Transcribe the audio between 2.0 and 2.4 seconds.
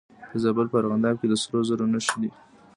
شته.